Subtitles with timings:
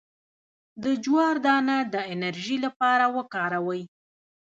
[0.83, 3.83] د جوار دانه د انرژي لپاره وکاروئ